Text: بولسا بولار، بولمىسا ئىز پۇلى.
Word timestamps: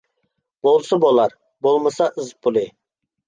بولسا 0.67 0.97
بولار، 1.03 1.35
بولمىسا 1.67 2.07
ئىز 2.15 2.31
پۇلى. 2.47 2.65